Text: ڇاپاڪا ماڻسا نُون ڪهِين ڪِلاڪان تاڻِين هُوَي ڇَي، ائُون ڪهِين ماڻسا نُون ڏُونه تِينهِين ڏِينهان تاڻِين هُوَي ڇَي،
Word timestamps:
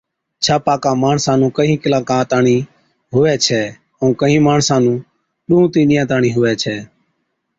ڇاپاڪا 0.45 0.91
ماڻسا 1.01 1.33
نُون 1.39 1.51
ڪهِين 1.57 1.77
ڪِلاڪان 1.83 2.21
تاڻِين 2.31 2.61
هُوَي 3.13 3.33
ڇَي، 3.45 3.63
ائُون 3.99 4.11
ڪهِين 4.19 4.41
ماڻسا 4.47 4.75
نُون 4.83 4.97
ڏُونه 5.47 5.67
تِينهِين 5.73 5.89
ڏِينهان 5.91 6.09
تاڻِين 6.11 6.33
هُوَي 6.37 6.53
ڇَي، 6.61 6.77